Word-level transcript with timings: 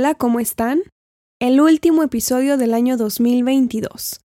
Hola, 0.00 0.14
¿cómo 0.14 0.40
están? 0.40 0.80
El 1.42 1.60
último 1.60 2.02
episodio 2.02 2.56
del 2.56 2.72
año 2.72 2.96
2022. 2.96 4.22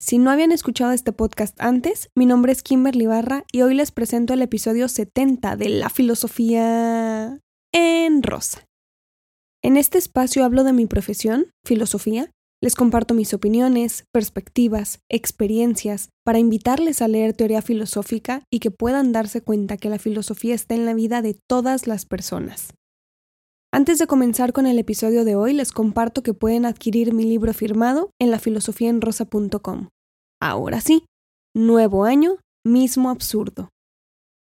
Si 0.00 0.18
no 0.18 0.30
habían 0.30 0.52
escuchado 0.52 0.92
este 0.92 1.10
podcast 1.10 1.60
antes, 1.60 2.10
mi 2.14 2.26
nombre 2.26 2.52
es 2.52 2.62
Kimberly 2.62 3.06
Barra 3.06 3.42
y 3.50 3.62
hoy 3.62 3.74
les 3.74 3.90
presento 3.90 4.34
el 4.34 4.42
episodio 4.42 4.88
70 4.88 5.56
de 5.56 5.68
La 5.68 5.90
Filosofía 5.90 7.40
en 7.74 8.22
Rosa. 8.22 8.66
En 9.64 9.76
este 9.76 9.98
espacio 9.98 10.44
hablo 10.44 10.62
de 10.62 10.72
mi 10.72 10.86
profesión, 10.86 11.46
filosofía, 11.64 12.30
les 12.62 12.76
comparto 12.76 13.12
mis 13.12 13.34
opiniones, 13.34 14.04
perspectivas, 14.12 15.00
experiencias, 15.10 16.10
para 16.24 16.38
invitarles 16.38 17.02
a 17.02 17.08
leer 17.08 17.32
teoría 17.32 17.62
filosófica 17.62 18.44
y 18.48 18.60
que 18.60 18.70
puedan 18.70 19.10
darse 19.10 19.42
cuenta 19.42 19.76
que 19.76 19.90
la 19.90 19.98
filosofía 19.98 20.54
está 20.54 20.76
en 20.76 20.86
la 20.86 20.94
vida 20.94 21.20
de 21.20 21.36
todas 21.48 21.88
las 21.88 22.06
personas. 22.06 22.68
Antes 23.76 23.98
de 23.98 24.06
comenzar 24.06 24.54
con 24.54 24.66
el 24.66 24.78
episodio 24.78 25.26
de 25.26 25.36
hoy, 25.36 25.52
les 25.52 25.70
comparto 25.70 26.22
que 26.22 26.32
pueden 26.32 26.64
adquirir 26.64 27.12
mi 27.12 27.24
libro 27.24 27.52
firmado 27.52 28.10
en 28.18 28.30
lafilosofiaenrosa.com. 28.30 29.88
Ahora 30.40 30.80
sí, 30.80 31.04
nuevo 31.54 32.06
año, 32.06 32.38
mismo 32.64 33.10
absurdo. 33.10 33.68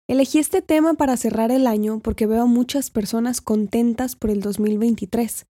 Elegí 0.09 0.39
este 0.39 0.63
tema 0.63 0.95
para 0.95 1.17
cerrar 1.17 1.51
el 1.51 1.67
año 1.67 1.99
porque 1.99 2.29
veo 2.29 2.43
a 2.43 2.47
muchas 2.47 2.93
personas 2.93 3.41
contentas 3.41 4.15
por 4.15 4.31
el 4.31 4.41
2023. 4.41 5.47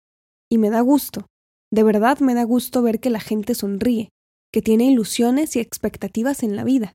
Y 0.51 0.59
me 0.59 0.69
da 0.69 0.81
gusto, 0.81 1.27
de 1.73 1.85
verdad 1.85 2.19
me 2.19 2.35
da 2.35 2.43
gusto 2.43 2.83
ver 2.83 2.99
que 2.99 3.11
la 3.11 3.21
gente 3.21 3.55
sonríe, 3.55 4.09
que 4.53 4.61
tiene 4.61 4.87
ilusiones 4.87 5.55
y 5.55 5.61
expectativas 5.61 6.43
en 6.43 6.57
la 6.57 6.65
vida. 6.65 6.95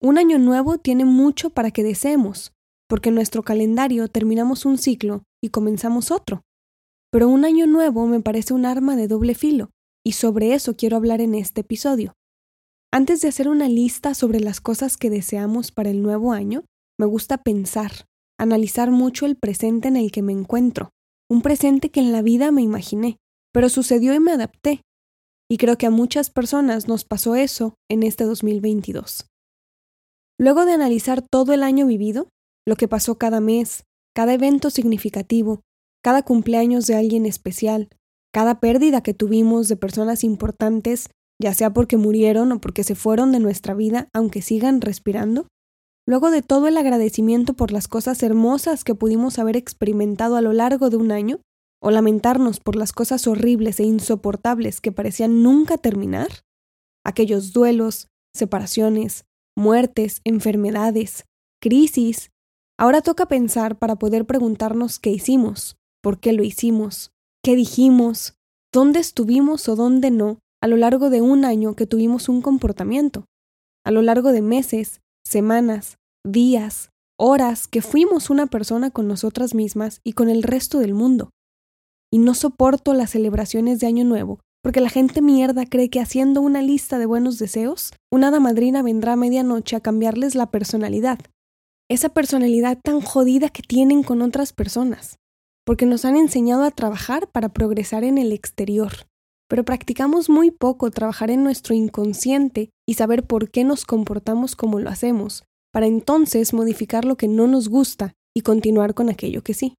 Un 0.00 0.16
año 0.16 0.38
nuevo 0.38 0.78
tiene 0.78 1.04
mucho 1.04 1.50
para 1.50 1.70
que 1.70 1.82
deseemos, 1.82 2.55
porque 2.88 3.08
en 3.08 3.14
nuestro 3.14 3.42
calendario 3.42 4.08
terminamos 4.08 4.64
un 4.64 4.78
ciclo 4.78 5.24
y 5.42 5.50
comenzamos 5.50 6.10
otro. 6.10 6.42
Pero 7.10 7.28
un 7.28 7.44
año 7.44 7.66
nuevo 7.66 8.06
me 8.06 8.20
parece 8.20 8.54
un 8.54 8.66
arma 8.66 8.96
de 8.96 9.08
doble 9.08 9.34
filo, 9.34 9.70
y 10.04 10.12
sobre 10.12 10.54
eso 10.54 10.76
quiero 10.76 10.96
hablar 10.96 11.20
en 11.20 11.34
este 11.34 11.62
episodio. 11.62 12.14
Antes 12.92 13.20
de 13.20 13.28
hacer 13.28 13.48
una 13.48 13.68
lista 13.68 14.14
sobre 14.14 14.40
las 14.40 14.60
cosas 14.60 14.96
que 14.96 15.10
deseamos 15.10 15.72
para 15.72 15.90
el 15.90 16.02
nuevo 16.02 16.32
año, 16.32 16.64
me 16.98 17.06
gusta 17.06 17.38
pensar, 17.38 18.06
analizar 18.38 18.90
mucho 18.90 19.26
el 19.26 19.36
presente 19.36 19.88
en 19.88 19.96
el 19.96 20.12
que 20.12 20.22
me 20.22 20.32
encuentro, 20.32 20.90
un 21.28 21.42
presente 21.42 21.90
que 21.90 22.00
en 22.00 22.12
la 22.12 22.22
vida 22.22 22.52
me 22.52 22.62
imaginé, 22.62 23.18
pero 23.52 23.68
sucedió 23.68 24.14
y 24.14 24.20
me 24.20 24.32
adapté. 24.32 24.82
Y 25.50 25.58
creo 25.58 25.76
que 25.76 25.86
a 25.86 25.90
muchas 25.90 26.30
personas 26.30 26.88
nos 26.88 27.04
pasó 27.04 27.34
eso 27.36 27.74
en 27.90 28.02
este 28.02 28.24
2022. 28.24 29.26
Luego 30.38 30.64
de 30.64 30.72
analizar 30.72 31.22
todo 31.22 31.52
el 31.52 31.62
año 31.62 31.86
vivido, 31.86 32.28
lo 32.66 32.76
que 32.76 32.88
pasó 32.88 33.16
cada 33.16 33.40
mes, 33.40 33.84
cada 34.14 34.34
evento 34.34 34.70
significativo, 34.70 35.60
cada 36.02 36.22
cumpleaños 36.22 36.86
de 36.86 36.96
alguien 36.96 37.26
especial, 37.26 37.88
cada 38.32 38.60
pérdida 38.60 39.02
que 39.02 39.14
tuvimos 39.14 39.68
de 39.68 39.76
personas 39.76 40.24
importantes, 40.24 41.08
ya 41.40 41.54
sea 41.54 41.72
porque 41.72 41.96
murieron 41.96 42.52
o 42.52 42.60
porque 42.60 42.84
se 42.84 42.94
fueron 42.94 43.32
de 43.32 43.40
nuestra 43.40 43.74
vida, 43.74 44.08
aunque 44.12 44.42
sigan 44.42 44.80
respirando, 44.80 45.46
luego 46.06 46.30
de 46.30 46.42
todo 46.42 46.68
el 46.68 46.76
agradecimiento 46.76 47.54
por 47.54 47.72
las 47.72 47.88
cosas 47.88 48.22
hermosas 48.22 48.84
que 48.84 48.94
pudimos 48.94 49.38
haber 49.38 49.56
experimentado 49.56 50.36
a 50.36 50.42
lo 50.42 50.52
largo 50.52 50.90
de 50.90 50.96
un 50.96 51.12
año, 51.12 51.40
o 51.82 51.90
lamentarnos 51.90 52.60
por 52.60 52.76
las 52.76 52.92
cosas 52.92 53.26
horribles 53.26 53.80
e 53.80 53.84
insoportables 53.84 54.80
que 54.80 54.92
parecían 54.92 55.42
nunca 55.42 55.78
terminar? 55.78 56.28
Aquellos 57.04 57.52
duelos, 57.52 58.08
separaciones, 58.34 59.24
muertes, 59.56 60.20
enfermedades, 60.24 61.26
crisis. 61.60 62.30
Ahora 62.78 63.00
toca 63.00 63.26
pensar 63.26 63.78
para 63.78 63.96
poder 63.96 64.26
preguntarnos 64.26 64.98
qué 64.98 65.10
hicimos, 65.10 65.76
por 66.02 66.20
qué 66.20 66.32
lo 66.32 66.42
hicimos, 66.42 67.12
qué 67.42 67.56
dijimos, 67.56 68.34
dónde 68.72 69.00
estuvimos 69.00 69.68
o 69.68 69.76
dónde 69.76 70.10
no 70.10 70.38
a 70.60 70.68
lo 70.68 70.76
largo 70.76 71.10
de 71.10 71.20
un 71.20 71.44
año 71.44 71.74
que 71.74 71.86
tuvimos 71.86 72.28
un 72.28 72.42
comportamiento, 72.42 73.24
a 73.84 73.90
lo 73.90 74.02
largo 74.02 74.32
de 74.32 74.42
meses, 74.42 75.00
semanas, 75.24 75.96
días, 76.24 76.90
horas 77.18 77.66
que 77.66 77.82
fuimos 77.82 78.30
una 78.30 78.46
persona 78.46 78.90
con 78.90 79.08
nosotras 79.08 79.54
mismas 79.54 80.00
y 80.04 80.12
con 80.12 80.28
el 80.28 80.42
resto 80.42 80.78
del 80.78 80.92
mundo 80.92 81.30
y 82.12 82.18
no 82.18 82.34
soporto 82.34 82.94
las 82.94 83.10
celebraciones 83.10 83.80
de 83.80 83.86
Año 83.86 84.04
Nuevo, 84.04 84.40
porque 84.62 84.80
la 84.80 84.88
gente 84.88 85.22
mierda 85.22 85.66
cree 85.66 85.90
que 85.90 86.00
haciendo 86.00 86.40
una 86.40 86.62
lista 86.62 86.98
de 86.98 87.06
buenos 87.06 87.38
deseos, 87.38 87.92
una 88.10 88.28
hada 88.28 88.40
madrina 88.40 88.82
vendrá 88.82 89.12
a 89.12 89.16
medianoche 89.16 89.76
a 89.76 89.80
cambiarles 89.80 90.34
la 90.34 90.50
personalidad. 90.50 91.18
Esa 91.88 92.08
personalidad 92.08 92.78
tan 92.82 93.00
jodida 93.00 93.48
que 93.48 93.62
tienen 93.62 94.02
con 94.02 94.20
otras 94.20 94.52
personas, 94.52 95.20
porque 95.64 95.86
nos 95.86 96.04
han 96.04 96.16
enseñado 96.16 96.64
a 96.64 96.72
trabajar 96.72 97.28
para 97.30 97.50
progresar 97.50 98.02
en 98.02 98.18
el 98.18 98.32
exterior. 98.32 99.06
Pero 99.48 99.64
practicamos 99.64 100.28
muy 100.28 100.50
poco 100.50 100.90
trabajar 100.90 101.30
en 101.30 101.44
nuestro 101.44 101.76
inconsciente 101.76 102.70
y 102.88 102.94
saber 102.94 103.24
por 103.24 103.50
qué 103.50 103.62
nos 103.62 103.84
comportamos 103.84 104.56
como 104.56 104.80
lo 104.80 104.90
hacemos, 104.90 105.44
para 105.72 105.86
entonces 105.86 106.52
modificar 106.52 107.04
lo 107.04 107.16
que 107.16 107.28
no 107.28 107.46
nos 107.46 107.68
gusta 107.68 108.14
y 108.34 108.40
continuar 108.40 108.94
con 108.94 109.08
aquello 109.08 109.42
que 109.42 109.54
sí. 109.54 109.74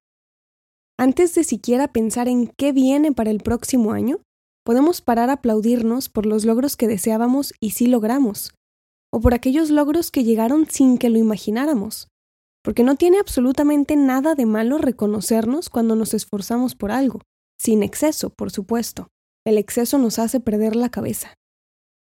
Antes 0.98 1.34
de 1.34 1.44
siquiera 1.44 1.88
pensar 1.88 2.26
en 2.26 2.46
qué 2.56 2.72
viene 2.72 3.12
para 3.12 3.30
el 3.30 3.40
próximo 3.40 3.92
año, 3.92 4.22
podemos 4.64 5.02
parar 5.02 5.28
a 5.28 5.34
aplaudirnos 5.34 6.08
por 6.08 6.24
los 6.24 6.46
logros 6.46 6.76
que 6.76 6.88
deseábamos 6.88 7.52
y 7.60 7.70
sí 7.70 7.86
logramos, 7.86 8.54
o 9.12 9.20
por 9.20 9.34
aquellos 9.34 9.70
logros 9.70 10.10
que 10.10 10.24
llegaron 10.24 10.66
sin 10.68 10.98
que 10.98 11.08
lo 11.08 11.18
imagináramos, 11.18 12.08
porque 12.62 12.82
no 12.82 12.96
tiene 12.96 13.18
absolutamente 13.18 13.96
nada 13.96 14.34
de 14.34 14.46
malo 14.46 14.78
reconocernos 14.78 15.70
cuando 15.70 15.96
nos 15.96 16.14
esforzamos 16.14 16.74
por 16.74 16.90
algo, 16.90 17.20
sin 17.58 17.82
exceso, 17.82 18.30
por 18.30 18.50
supuesto. 18.50 19.08
El 19.46 19.56
exceso 19.56 19.98
nos 19.98 20.18
hace 20.18 20.40
perder 20.40 20.76
la 20.76 20.90
cabeza. 20.90 21.34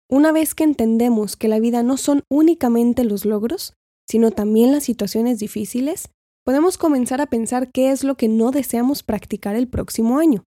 Una 0.09 0.31
vez 0.31 0.53
que 0.53 0.63
entendemos 0.63 1.35
que 1.35 1.47
la 1.47 1.59
vida 1.59 1.83
no 1.83 1.97
son 1.97 2.23
únicamente 2.29 3.03
los 3.03 3.25
logros, 3.25 3.73
sino 4.07 4.31
también 4.31 4.71
las 4.71 4.83
situaciones 4.83 5.39
difíciles, 5.39 6.09
podemos 6.43 6.77
comenzar 6.77 7.21
a 7.21 7.27
pensar 7.27 7.71
qué 7.71 7.91
es 7.91 8.03
lo 8.03 8.15
que 8.15 8.27
no 8.27 8.51
deseamos 8.51 9.03
practicar 9.03 9.55
el 9.55 9.67
próximo 9.67 10.19
año. 10.19 10.43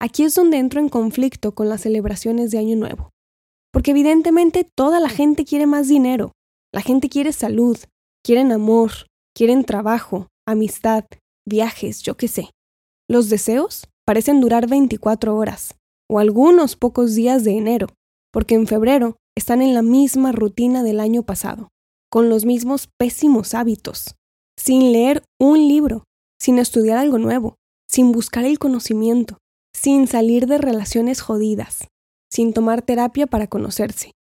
Aquí 0.00 0.24
es 0.24 0.34
donde 0.34 0.58
entro 0.58 0.80
en 0.80 0.88
conflicto 0.88 1.54
con 1.54 1.68
las 1.68 1.82
celebraciones 1.82 2.50
de 2.50 2.58
Año 2.58 2.76
Nuevo. 2.76 3.10
Porque 3.76 3.90
evidentemente 3.90 4.64
toda 4.64 5.00
la 5.00 5.10
gente 5.10 5.44
quiere 5.44 5.66
más 5.66 5.86
dinero, 5.86 6.32
la 6.72 6.80
gente 6.80 7.10
quiere 7.10 7.30
salud, 7.34 7.76
quieren 8.24 8.50
amor, 8.50 8.90
quieren 9.36 9.64
trabajo, 9.64 10.28
amistad, 10.48 11.04
viajes, 11.46 12.00
yo 12.00 12.16
qué 12.16 12.26
sé. 12.26 12.48
Los 13.06 13.28
deseos 13.28 13.86
parecen 14.06 14.40
durar 14.40 14.66
24 14.66 15.36
horas, 15.36 15.74
o 16.10 16.20
algunos 16.20 16.74
pocos 16.74 17.14
días 17.14 17.44
de 17.44 17.58
enero, 17.58 17.88
porque 18.32 18.54
en 18.54 18.66
febrero 18.66 19.16
están 19.36 19.60
en 19.60 19.74
la 19.74 19.82
misma 19.82 20.32
rutina 20.32 20.82
del 20.82 20.98
año 20.98 21.24
pasado, 21.24 21.68
con 22.10 22.30
los 22.30 22.46
mismos 22.46 22.88
pésimos 22.98 23.52
hábitos, 23.52 24.14
sin 24.58 24.90
leer 24.90 25.22
un 25.38 25.68
libro, 25.68 26.04
sin 26.40 26.58
estudiar 26.58 26.96
algo 26.96 27.18
nuevo, 27.18 27.56
sin 27.86 28.10
buscar 28.10 28.46
el 28.46 28.58
conocimiento, 28.58 29.36
sin 29.74 30.06
salir 30.06 30.46
de 30.46 30.56
relaciones 30.56 31.20
jodidas, 31.20 31.88
sin 32.36 32.52
tomar 32.52 32.82
terapia 32.82 33.26
para 33.26 33.46
conocerse, 33.46 34.12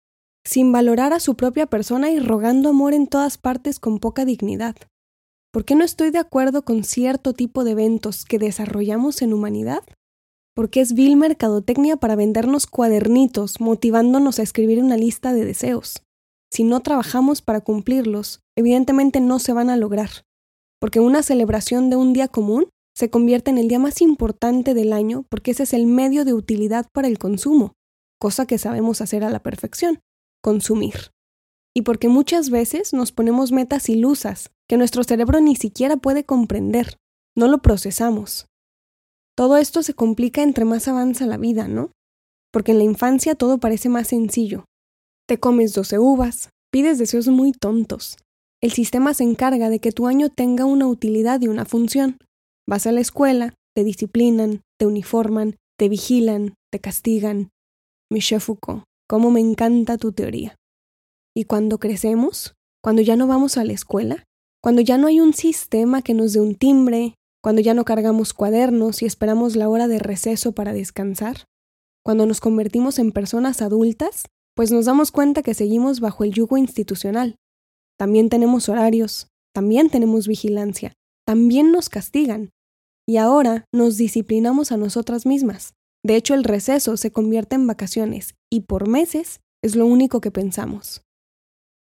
sin 0.45 0.71
valorar 0.71 1.11
a 1.11 1.19
su 1.19 1.35
propia 1.35 1.65
persona 1.65 2.11
y 2.11 2.19
rogando 2.19 2.69
amor 2.69 2.93
en 2.93 3.07
todas 3.07 3.37
partes 3.37 3.77
con 3.77 3.99
poca 3.99 4.23
dignidad. 4.23 4.77
¿Por 5.51 5.65
qué 5.65 5.75
no 5.75 5.83
estoy 5.83 6.11
de 6.11 6.19
acuerdo 6.19 6.63
con 6.63 6.85
cierto 6.85 7.33
tipo 7.33 7.65
de 7.65 7.71
eventos 7.71 8.23
que 8.23 8.39
desarrollamos 8.39 9.21
en 9.21 9.33
humanidad? 9.33 9.83
Porque 10.55 10.79
es 10.79 10.93
vil 10.93 11.17
mercadotecnia 11.17 11.97
para 11.97 12.15
vendernos 12.15 12.67
cuadernitos 12.67 13.59
motivándonos 13.59 14.39
a 14.39 14.43
escribir 14.43 14.81
una 14.81 14.95
lista 14.95 15.33
de 15.33 15.43
deseos. 15.43 16.01
Si 16.49 16.63
no 16.63 16.79
trabajamos 16.79 17.41
para 17.41 17.59
cumplirlos, 17.59 18.39
evidentemente 18.55 19.19
no 19.19 19.39
se 19.39 19.51
van 19.51 19.69
a 19.69 19.75
lograr, 19.75 20.23
porque 20.79 21.01
una 21.01 21.21
celebración 21.21 21.89
de 21.89 21.97
un 21.97 22.13
día 22.13 22.29
común 22.29 22.69
se 22.95 23.09
convierte 23.09 23.51
en 23.51 23.57
el 23.57 23.67
día 23.67 23.79
más 23.79 24.01
importante 24.01 24.73
del 24.73 24.93
año 24.93 25.25
porque 25.27 25.51
ese 25.51 25.63
es 25.63 25.73
el 25.73 25.85
medio 25.85 26.23
de 26.23 26.33
utilidad 26.33 26.85
para 26.93 27.09
el 27.09 27.19
consumo, 27.19 27.73
cosa 28.19 28.45
que 28.45 28.57
sabemos 28.57 29.01
hacer 29.01 29.23
a 29.23 29.29
la 29.29 29.41
perfección, 29.41 29.99
consumir. 30.41 31.11
Y 31.75 31.81
porque 31.81 32.07
muchas 32.07 32.49
veces 32.49 32.93
nos 32.93 33.11
ponemos 33.11 33.51
metas 33.51 33.89
ilusas 33.89 34.51
que 34.67 34.77
nuestro 34.77 35.03
cerebro 35.03 35.41
ni 35.41 35.55
siquiera 35.55 35.97
puede 35.97 36.23
comprender, 36.23 36.97
no 37.35 37.47
lo 37.47 37.61
procesamos. 37.61 38.47
Todo 39.35 39.57
esto 39.57 39.83
se 39.83 39.93
complica 39.93 40.41
entre 40.41 40.63
más 40.65 40.87
avanza 40.87 41.25
la 41.25 41.37
vida, 41.37 41.67
¿no? 41.67 41.91
Porque 42.51 42.71
en 42.71 42.77
la 42.77 42.85
infancia 42.85 43.35
todo 43.35 43.57
parece 43.57 43.89
más 43.89 44.07
sencillo. 44.07 44.65
Te 45.27 45.39
comes 45.39 45.73
12 45.73 45.99
uvas, 45.99 46.49
pides 46.71 46.97
deseos 46.97 47.27
muy 47.27 47.51
tontos, 47.51 48.17
el 48.65 48.71
sistema 48.71 49.13
se 49.13 49.23
encarga 49.23 49.69
de 49.69 49.77
que 49.77 49.91
tu 49.91 50.07
año 50.07 50.29
tenga 50.29 50.65
una 50.65 50.87
utilidad 50.87 51.39
y 51.41 51.47
una 51.47 51.65
función. 51.65 52.17
Vas 52.67 52.87
a 52.87 52.91
la 52.91 52.99
escuela, 52.99 53.53
te 53.75 53.83
disciplinan, 53.83 54.61
te 54.79 54.87
uniforman, 54.87 55.55
te 55.77 55.87
vigilan, 55.87 56.55
te 56.71 56.79
castigan. 56.79 57.49
Michel 58.11 58.41
Foucault, 58.41 58.83
cómo 59.07 59.31
me 59.31 59.39
encanta 59.39 59.97
tu 59.97 60.11
teoría. 60.11 60.55
Y 61.35 61.45
cuando 61.45 61.79
crecemos, 61.79 62.53
cuando 62.81 63.01
ya 63.01 63.15
no 63.15 63.27
vamos 63.27 63.57
a 63.57 63.63
la 63.63 63.73
escuela, 63.73 64.23
cuando 64.61 64.81
ya 64.81 64.97
no 64.97 65.07
hay 65.07 65.19
un 65.19 65.33
sistema 65.33 66.01
que 66.01 66.13
nos 66.13 66.33
dé 66.33 66.39
un 66.39 66.55
timbre, 66.55 67.15
cuando 67.43 67.61
ya 67.61 67.73
no 67.73 67.85
cargamos 67.85 68.33
cuadernos 68.33 69.01
y 69.01 69.05
esperamos 69.05 69.55
la 69.55 69.69
hora 69.69 69.87
de 69.87 69.99
receso 69.99 70.53
para 70.53 70.73
descansar, 70.73 71.45
cuando 72.03 72.25
nos 72.25 72.39
convertimos 72.39 72.99
en 72.99 73.11
personas 73.11 73.61
adultas, 73.61 74.25
pues 74.55 74.71
nos 74.71 74.85
damos 74.85 75.11
cuenta 75.11 75.43
que 75.43 75.53
seguimos 75.53 75.99
bajo 75.99 76.23
el 76.23 76.31
yugo 76.31 76.57
institucional. 76.57 77.35
También 77.97 78.29
tenemos 78.29 78.69
horarios, 78.69 79.27
también 79.53 79.89
tenemos 79.89 80.27
vigilancia, 80.27 80.93
también 81.25 81.71
nos 81.71 81.89
castigan. 81.89 82.51
Y 83.07 83.17
ahora 83.17 83.65
nos 83.73 83.97
disciplinamos 83.97 84.71
a 84.71 84.77
nosotras 84.77 85.25
mismas. 85.25 85.73
De 86.05 86.15
hecho, 86.15 86.35
el 86.35 86.43
receso 86.43 86.97
se 86.97 87.09
convierte 87.09 87.55
en 87.55 87.65
vacaciones 87.65 88.35
y 88.51 88.59
por 88.61 88.87
meses 88.87 89.39
es 89.63 89.75
lo 89.75 89.87
único 89.87 90.21
que 90.21 90.29
pensamos. 90.29 91.01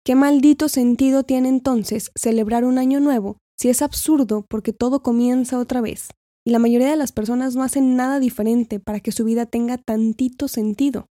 ¿Qué 0.05 0.15
maldito 0.15 0.69
sentido 0.69 1.23
tiene 1.23 1.49
entonces 1.49 2.11
celebrar 2.17 2.63
un 2.63 2.77
año 2.77 3.01
nuevo 3.01 3.35
si 3.59 3.67
es 3.67 3.81
absurdo 3.81 4.45
porque 4.49 4.71
todo 4.71 5.03
comienza 5.03 5.59
otra 5.59 5.81
vez? 5.81 6.07
Y 6.45 6.51
la 6.51 6.59
mayoría 6.59 6.89
de 6.89 6.95
las 6.95 7.11
personas 7.11 7.57
no 7.57 7.63
hacen 7.63 7.97
nada 7.97 8.21
diferente 8.21 8.79
para 8.79 9.01
que 9.01 9.11
su 9.11 9.25
vida 9.25 9.45
tenga 9.45 9.77
tantito 9.77 10.47
sentido. 10.47 11.07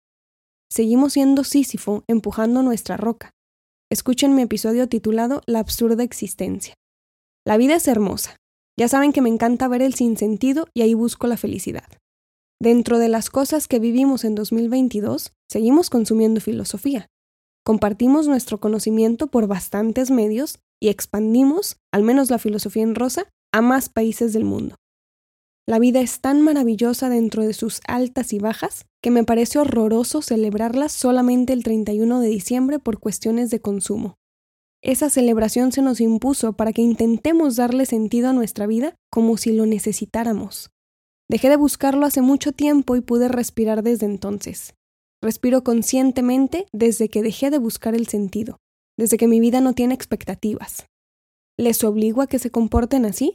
Seguimos 0.72 1.12
siendo 1.12 1.44
Sísifo 1.44 2.02
empujando 2.08 2.62
nuestra 2.62 2.96
roca. 2.96 3.30
Escuchen 3.92 4.34
mi 4.34 4.40
episodio 4.40 4.88
titulado 4.88 5.42
La 5.44 5.58
absurda 5.58 6.02
existencia. 6.02 6.72
La 7.44 7.58
vida 7.58 7.74
es 7.74 7.86
hermosa. 7.88 8.36
Ya 8.78 8.88
saben 8.88 9.12
que 9.12 9.20
me 9.20 9.28
encanta 9.28 9.68
ver 9.68 9.82
el 9.82 9.92
sinsentido 9.92 10.68
y 10.72 10.80
ahí 10.80 10.94
busco 10.94 11.26
la 11.26 11.36
felicidad. 11.36 11.84
Dentro 12.60 12.98
de 12.98 13.08
las 13.08 13.28
cosas 13.28 13.68
que 13.68 13.78
vivimos 13.78 14.24
en 14.24 14.34
2022, 14.34 15.32
seguimos 15.46 15.90
consumiendo 15.90 16.40
filosofía. 16.40 17.06
Compartimos 17.64 18.28
nuestro 18.28 18.60
conocimiento 18.60 19.26
por 19.26 19.46
bastantes 19.46 20.10
medios 20.10 20.58
y 20.80 20.88
expandimos, 20.88 21.76
al 21.92 22.02
menos 22.02 22.30
la 22.30 22.38
filosofía 22.38 22.82
en 22.82 22.94
rosa, 22.94 23.28
a 23.52 23.60
más 23.60 23.90
países 23.90 24.32
del 24.32 24.44
mundo. 24.44 24.76
La 25.68 25.78
vida 25.78 26.00
es 26.00 26.20
tan 26.20 26.40
maravillosa 26.40 27.10
dentro 27.10 27.42
de 27.42 27.52
sus 27.52 27.80
altas 27.88 28.32
y 28.32 28.38
bajas 28.38 28.86
que 29.02 29.10
me 29.10 29.24
parece 29.24 29.58
horroroso 29.58 30.22
celebrarla 30.22 30.88
solamente 30.88 31.52
el 31.52 31.62
31 31.62 32.20
de 32.20 32.28
diciembre 32.28 32.78
por 32.78 33.00
cuestiones 33.00 33.50
de 33.50 33.60
consumo. 33.60 34.14
Esa 34.80 35.10
celebración 35.10 35.72
se 35.72 35.82
nos 35.82 36.00
impuso 36.00 36.52
para 36.52 36.72
que 36.72 36.82
intentemos 36.82 37.56
darle 37.56 37.84
sentido 37.84 38.28
a 38.28 38.32
nuestra 38.32 38.66
vida 38.66 38.94
como 39.10 39.36
si 39.36 39.52
lo 39.52 39.66
necesitáramos. 39.66 40.70
Dejé 41.28 41.48
de 41.48 41.56
buscarlo 41.56 42.06
hace 42.06 42.20
mucho 42.20 42.52
tiempo 42.52 42.94
y 42.94 43.00
pude 43.00 43.28
respirar 43.28 43.82
desde 43.82 44.06
entonces. 44.06 44.74
Respiro 45.22 45.64
conscientemente 45.64 46.66
desde 46.72 47.08
que 47.08 47.22
dejé 47.22 47.50
de 47.50 47.58
buscar 47.58 47.94
el 47.94 48.06
sentido, 48.06 48.58
desde 48.96 49.16
que 49.16 49.26
mi 49.26 49.40
vida 49.40 49.60
no 49.60 49.72
tiene 49.72 49.94
expectativas. 49.94 50.86
¿Les 51.58 51.82
obligo 51.84 52.22
a 52.22 52.26
que 52.26 52.38
se 52.38 52.50
comporten 52.50 53.06
así? 53.06 53.34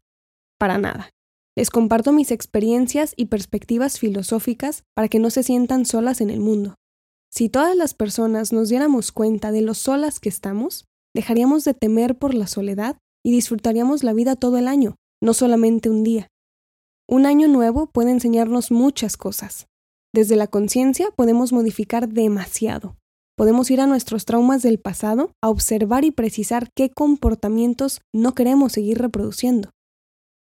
Para 0.58 0.78
nada. 0.78 1.10
Les 1.58 1.70
comparto 1.70 2.14
mis 2.14 2.32
experiencias 2.32 3.14
y 3.18 3.26
perspectivas 3.26 4.00
filosóficas 4.00 4.84
para 4.96 5.10
que 5.10 5.20
no 5.20 5.30
se 5.30 5.44
sientan 5.44 5.86
solas 5.86 6.22
en 6.22 6.30
el 6.30 6.40
mundo. 6.40 6.76
Si 7.30 7.50
todas 7.50 7.76
las 7.76 7.94
personas 7.94 8.54
nos 8.54 8.70
diéramos 8.70 9.12
cuenta 9.12 9.52
de 9.52 9.62
lo 9.62 9.74
solas 9.74 10.20
que 10.20 10.30
estamos, 10.30 10.86
dejaríamos 11.14 11.66
de 11.66 11.74
temer 11.74 12.18
por 12.18 12.34
la 12.36 12.48
soledad 12.48 12.98
y 13.24 13.32
disfrutaríamos 13.32 14.04
la 14.04 14.14
vida 14.14 14.36
todo 14.36 14.58
el 14.58 14.68
año, 14.68 14.96
no 15.22 15.34
solamente 15.34 15.90
un 15.90 16.04
día. 16.04 16.28
Un 17.08 17.26
año 17.26 17.48
nuevo 17.48 17.88
puede 17.88 18.12
enseñarnos 18.12 18.72
muchas 18.72 19.18
cosas. 19.18 19.68
Desde 20.14 20.36
la 20.36 20.48
conciencia 20.48 21.10
podemos 21.12 21.54
modificar 21.54 22.10
demasiado. 22.10 22.96
Podemos 23.38 23.72
ir 23.72 23.82
a 23.82 23.88
nuestros 23.88 24.26
traumas 24.26 24.62
del 24.62 24.80
pasado 24.80 25.32
a 25.42 25.50
observar 25.50 26.06
y 26.06 26.12
precisar 26.12 26.70
qué 26.76 26.90
comportamientos 26.90 28.02
no 28.14 28.34
queremos 28.34 28.74
seguir 28.74 29.00
reproduciendo. 29.00 29.72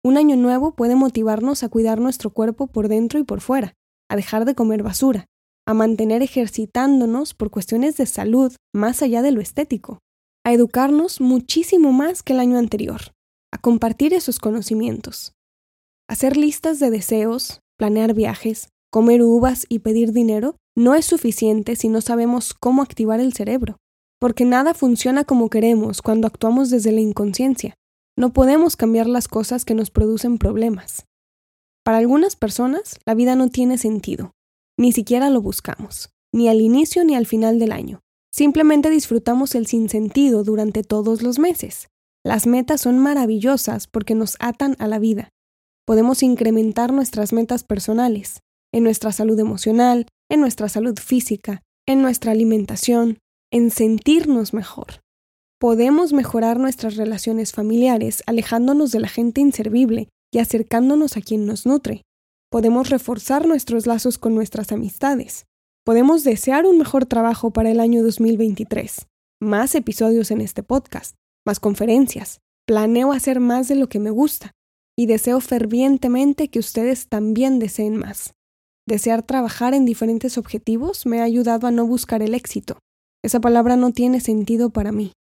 Un 0.06 0.18
año 0.18 0.36
nuevo 0.36 0.76
puede 0.76 0.96
motivarnos 0.96 1.64
a 1.64 1.70
cuidar 1.70 2.00
nuestro 2.00 2.30
cuerpo 2.30 2.68
por 2.68 2.90
dentro 2.90 3.20
y 3.20 3.24
por 3.24 3.40
fuera, 3.40 3.74
a 4.10 4.16
dejar 4.16 4.44
de 4.44 4.54
comer 4.54 4.84
basura, 4.84 5.26
a 5.66 5.74
mantener 5.74 6.22
ejercitándonos 6.22 7.34
por 7.34 7.50
cuestiones 7.50 7.96
de 7.96 8.06
salud 8.06 8.54
más 8.74 9.02
allá 9.02 9.22
de 9.22 9.32
lo 9.32 9.40
estético, 9.40 10.00
a 10.46 10.52
educarnos 10.52 11.22
muchísimo 11.22 11.94
más 11.94 12.22
que 12.22 12.34
el 12.34 12.42
año 12.42 12.58
anterior, 12.58 13.14
a 13.52 13.58
compartir 13.60 14.14
esos 14.14 14.40
conocimientos, 14.40 15.34
hacer 16.13 16.38
listas 16.38 16.80
de 16.80 16.92
deseos, 16.92 17.62
planear 17.75 18.13
viajes, 18.13 18.69
comer 18.92 19.24
uvas 19.24 19.65
y 19.68 19.80
pedir 19.80 20.13
dinero 20.13 20.56
no 20.77 20.94
es 20.94 21.06
suficiente 21.06 21.75
si 21.75 21.89
no 21.89 22.01
sabemos 22.01 22.54
cómo 22.54 22.83
activar 22.83 23.19
el 23.19 23.33
cerebro, 23.33 23.77
porque 24.19 24.45
nada 24.45 24.75
funciona 24.75 25.24
como 25.24 25.50
queremos 25.50 26.04
cuando 26.04 26.27
actuamos 26.27 26.69
desde 26.69 26.92
la 26.92 27.01
inconsciencia. 27.01 27.74
No 28.15 28.31
podemos 28.31 28.75
cambiar 28.75 29.07
las 29.07 29.27
cosas 29.27 29.65
que 29.65 29.74
nos 29.74 29.89
producen 29.89 30.38
problemas. 30.38 31.07
Para 31.83 31.98
algunas 31.98 32.36
personas, 32.36 33.00
la 33.07 33.16
vida 33.16 33.36
no 33.36 33.50
tiene 33.50 33.80
sentido. 33.80 34.33
Ni 34.77 34.92
siquiera 34.92 35.31
lo 35.31 35.42
buscamos, 35.42 36.12
ni 36.31 36.48
al 36.48 36.62
inicio 36.62 37.04
ni 37.06 37.16
al 37.16 37.25
final 37.25 37.57
del 37.57 37.71
año. 37.71 38.01
Simplemente 38.31 38.92
disfrutamos 38.92 39.56
el 39.56 39.66
sinsentido 39.66 40.44
durante 40.44 40.83
todos 40.83 41.24
los 41.24 41.39
meses. 41.39 41.88
Las 42.24 42.45
metas 42.45 42.81
son 42.81 43.00
maravillosas 43.00 43.88
porque 43.88 44.13
nos 44.13 44.38
atan 44.39 44.75
a 44.77 44.88
la 44.88 45.00
vida. 45.00 45.30
Podemos 45.85 46.24
incrementar 46.24 46.94
nuestras 46.94 47.33
metas 47.33 47.65
personales, 47.65 48.39
en 48.71 48.85
nuestra 48.85 49.12
salud 49.12 49.38
emocional, 49.38 50.07
en 50.30 50.39
nuestra 50.39 50.69
salud 50.69 50.97
física, 50.97 51.62
en 51.85 52.01
nuestra 52.01 52.31
alimentación, 52.31 53.18
en 53.51 53.69
sentirnos 53.69 54.53
mejor. 54.53 55.01
Podemos 55.59 56.13
mejorar 56.13 56.57
nuestras 56.57 56.95
relaciones 56.95 57.51
familiares 57.51 58.24
alejándonos 58.27 58.94
de 58.94 59.01
la 59.01 59.09
gente 59.09 59.41
inservible 59.41 60.07
y 60.31 60.39
acercándonos 60.39 61.18
a 61.18 61.21
quien 61.21 61.45
nos 61.45 61.65
nutre. 61.65 62.03
Podemos 62.50 62.89
reforzar 62.89 63.45
nuestros 63.45 63.85
lazos 63.85 64.18
con 64.18 64.35
nuestras 64.35 64.71
amistades. 64.71 65.45
Podemos 65.83 66.24
desear 66.24 66.65
un 66.65 66.77
mejor 66.77 67.06
trabajo 67.06 67.51
para 67.51 67.69
el 67.71 67.81
año 67.81 68.03
2023. 68.03 69.06
Más 69.41 69.75
episodios 69.75 70.31
en 70.31 70.39
este 70.39 70.63
podcast, 70.63 71.15
más 71.45 71.59
conferencias. 71.59 72.39
Planeo 72.65 73.12
hacer 73.12 73.41
más 73.41 73.68
de 73.68 73.75
lo 73.75 73.89
que 73.89 74.00
me 74.00 74.09
gusta 74.09 74.53
y 74.98 75.07
deseo 75.07 75.40
fervientemente 75.40 76.50
que 76.50 76.60
ustedes 76.60 77.07
también 77.07 77.60
deseen 77.60 77.98
más. 77.98 78.34
Desear 78.88 79.24
trabajar 79.24 79.74
en 79.74 79.86
diferentes 79.86 80.38
objetivos 80.38 81.06
me 81.06 81.22
ha 81.22 81.24
ayudado 81.24 81.68
a 81.68 81.72
no 81.72 81.88
buscar 81.88 82.22
el 82.22 82.34
éxito. 82.34 82.78
Esa 83.24 83.40
palabra 83.40 83.75
no 83.75 83.92
tiene 83.92 84.19
sentido 84.19 84.69
para 84.69 84.92
mí 84.92 85.13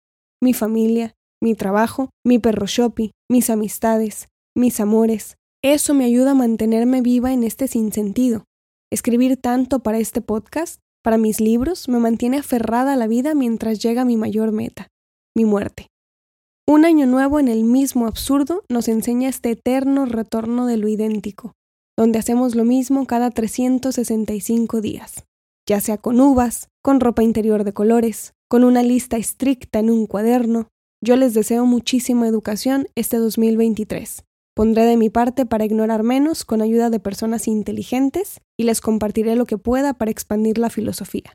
mi 0.42 0.52
familia, 0.52 1.14
mi 1.40 1.54
trabajo, 1.54 2.10
mi 2.26 2.38
perro 2.38 2.66
shopping, 2.66 3.10
mis 3.30 3.48
amistades, 3.48 4.28
mis 4.56 4.80
amores. 4.80 5.36
Eso 5.62 5.94
me 5.94 6.04
ayuda 6.04 6.32
a 6.32 6.34
mantenerme 6.34 7.00
viva 7.00 7.32
en 7.32 7.44
este 7.44 7.68
sinsentido. 7.68 8.44
Escribir 8.90 9.36
tanto 9.36 9.84
para 9.84 9.98
este 9.98 10.20
podcast, 10.20 10.80
para 11.02 11.16
mis 11.16 11.40
libros, 11.40 11.88
me 11.88 12.00
mantiene 12.00 12.38
aferrada 12.38 12.92
a 12.92 12.96
la 12.96 13.06
vida 13.06 13.34
mientras 13.34 13.80
llega 13.80 14.04
mi 14.04 14.16
mayor 14.16 14.50
meta, 14.50 14.88
mi 15.36 15.44
muerte. 15.44 15.86
Un 16.68 16.84
año 16.84 17.06
nuevo 17.06 17.40
en 17.40 17.48
el 17.48 17.64
mismo 17.64 18.06
absurdo 18.06 18.62
nos 18.68 18.86
enseña 18.86 19.28
este 19.28 19.50
eterno 19.50 20.06
retorno 20.06 20.66
de 20.66 20.76
lo 20.76 20.86
idéntico, 20.86 21.54
donde 21.98 22.20
hacemos 22.20 22.54
lo 22.54 22.64
mismo 22.64 23.04
cada 23.04 23.30
365 23.30 24.80
días, 24.80 25.24
ya 25.68 25.80
sea 25.80 25.98
con 25.98 26.20
uvas, 26.20 26.68
con 26.80 27.00
ropa 27.00 27.24
interior 27.24 27.64
de 27.64 27.72
colores, 27.72 28.34
con 28.48 28.62
una 28.62 28.84
lista 28.84 29.16
estricta 29.16 29.80
en 29.80 29.90
un 29.90 30.06
cuaderno. 30.06 30.68
Yo 31.04 31.16
les 31.16 31.34
deseo 31.34 31.66
muchísima 31.66 32.28
educación 32.28 32.86
este 32.94 33.16
2023. 33.16 34.22
Pondré 34.54 34.84
de 34.84 34.96
mi 34.96 35.10
parte 35.10 35.46
para 35.46 35.64
ignorar 35.64 36.04
menos 36.04 36.44
con 36.44 36.62
ayuda 36.62 36.90
de 36.90 37.00
personas 37.00 37.48
inteligentes 37.48 38.40
y 38.56 38.62
les 38.62 38.80
compartiré 38.80 39.34
lo 39.34 39.46
que 39.46 39.58
pueda 39.58 39.94
para 39.94 40.12
expandir 40.12 40.58
la 40.58 40.70
filosofía. 40.70 41.34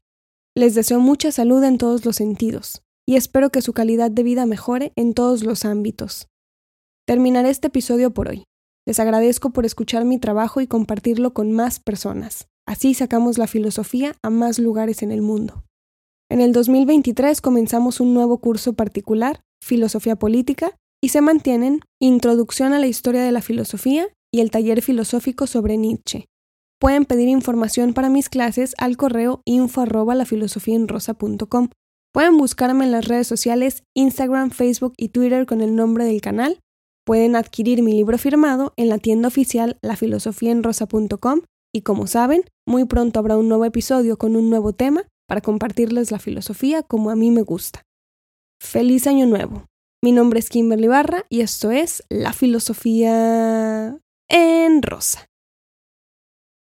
Les 0.55 0.73
deseo 0.73 1.01
mucha 1.01 1.33
salud 1.33 1.61
en 1.65 1.77
todos 1.77 2.05
los 2.05 2.15
sentidos 2.15 2.81
y 3.07 3.15
espero 3.15 3.49
que 3.49 3.61
su 3.61 3.73
calidad 3.73 4.11
de 4.11 4.23
vida 4.23 4.45
mejore 4.45 4.91
en 4.95 5.13
todos 5.13 5.43
los 5.43 5.65
ámbitos. 5.65 6.27
Terminaré 7.07 7.49
este 7.49 7.67
episodio 7.67 8.13
por 8.13 8.27
hoy. 8.27 8.43
Les 8.85 8.99
agradezco 8.99 9.51
por 9.51 9.65
escuchar 9.65 10.03
mi 10.05 10.19
trabajo 10.19 10.59
y 10.61 10.67
compartirlo 10.67 11.33
con 11.33 11.51
más 11.51 11.79
personas. 11.79 12.47
Así 12.67 12.93
sacamos 12.93 13.37
la 13.37 13.47
filosofía 13.47 14.15
a 14.21 14.29
más 14.29 14.59
lugares 14.59 15.01
en 15.03 15.11
el 15.11 15.21
mundo. 15.21 15.63
En 16.29 16.41
el 16.41 16.51
2023 16.51 17.39
comenzamos 17.39 18.01
un 18.01 18.13
nuevo 18.13 18.39
curso 18.39 18.73
particular, 18.73 19.39
Filosofía 19.63 20.17
Política, 20.17 20.75
y 21.01 21.09
se 21.09 21.21
mantienen 21.21 21.79
Introducción 22.01 22.73
a 22.73 22.79
la 22.79 22.87
Historia 22.87 23.23
de 23.23 23.31
la 23.31 23.41
Filosofía 23.41 24.09
y 24.33 24.41
el 24.41 24.51
taller 24.51 24.81
filosófico 24.81 25.47
sobre 25.47 25.77
Nietzsche. 25.77 26.25
Pueden 26.79 27.05
pedir 27.05 27.29
información 27.29 27.93
para 27.93 28.09
mis 28.09 28.27
clases 28.27 28.75
al 28.77 28.97
correo 28.97 29.41
info 29.45 29.85
Pueden 32.13 32.37
buscarme 32.37 32.85
en 32.85 32.91
las 32.91 33.07
redes 33.07 33.27
sociales 33.27 33.83
Instagram, 33.95 34.51
Facebook 34.51 34.93
y 34.97 35.09
Twitter 35.09 35.45
con 35.45 35.61
el 35.61 35.75
nombre 35.75 36.05
del 36.05 36.21
canal. 36.21 36.59
Pueden 37.05 37.35
adquirir 37.35 37.83
mi 37.83 37.93
libro 37.93 38.17
firmado 38.17 38.73
en 38.75 38.89
la 38.89 38.97
tienda 38.97 39.27
oficial 39.27 39.77
lafilosofiaenrosa.com 39.81 41.41
y 41.73 41.81
como 41.81 42.07
saben, 42.07 42.43
muy 42.65 42.85
pronto 42.85 43.19
habrá 43.19 43.37
un 43.37 43.47
nuevo 43.47 43.65
episodio 43.65 44.17
con 44.17 44.35
un 44.35 44.49
nuevo 44.49 44.73
tema 44.73 45.03
para 45.27 45.41
compartirles 45.41 46.11
la 46.11 46.19
filosofía 46.19 46.83
como 46.83 47.11
a 47.11 47.15
mí 47.15 47.31
me 47.31 47.43
gusta. 47.43 47.83
Feliz 48.59 49.05
año 49.07 49.25
nuevo. 49.25 49.65
Mi 50.03 50.11
nombre 50.11 50.39
es 50.39 50.49
Kimberly 50.49 50.87
Barra 50.87 51.25
y 51.29 51.41
esto 51.41 51.71
es 51.71 52.03
La 52.09 52.33
Filosofía 52.33 53.99
en 54.29 54.81
Rosa. 54.81 55.26